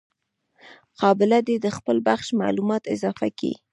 [0.99, 3.53] قابله دي د خپل بخش معلومات اضافه کي.